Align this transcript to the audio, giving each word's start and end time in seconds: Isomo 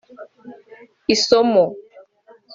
Isomo 1.13 1.63